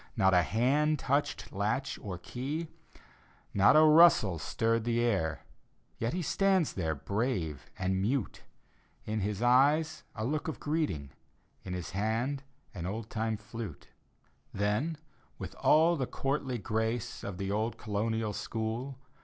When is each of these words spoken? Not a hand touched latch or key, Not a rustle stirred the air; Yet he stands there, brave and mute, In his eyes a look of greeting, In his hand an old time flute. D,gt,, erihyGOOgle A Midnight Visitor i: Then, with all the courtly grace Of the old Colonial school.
Not 0.17 0.33
a 0.33 0.41
hand 0.41 0.97
touched 0.97 1.53
latch 1.53 1.99
or 2.01 2.17
key, 2.17 2.69
Not 3.53 3.75
a 3.75 3.83
rustle 3.83 4.39
stirred 4.39 4.83
the 4.83 4.99
air; 5.01 5.43
Yet 5.99 6.11
he 6.13 6.23
stands 6.23 6.73
there, 6.73 6.95
brave 6.95 7.69
and 7.77 8.01
mute, 8.01 8.41
In 9.05 9.19
his 9.19 9.43
eyes 9.43 10.01
a 10.15 10.25
look 10.25 10.47
of 10.47 10.59
greeting, 10.59 11.11
In 11.63 11.73
his 11.73 11.91
hand 11.91 12.41
an 12.73 12.87
old 12.87 13.11
time 13.11 13.37
flute. 13.37 13.89
D,gt,, 14.55 14.57
erihyGOOgle 14.57 14.57
A 14.57 14.57
Midnight 14.57 14.57
Visitor 14.57 14.57
i: 14.57 14.57
Then, 14.57 14.97
with 15.37 15.55
all 15.61 15.95
the 15.95 16.07
courtly 16.07 16.57
grace 16.57 17.23
Of 17.23 17.37
the 17.37 17.51
old 17.51 17.77
Colonial 17.77 18.33
school. 18.33 18.97